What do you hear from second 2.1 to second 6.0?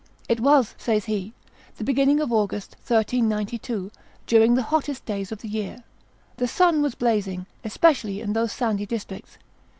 of August, 1392, during the hottest days of the year.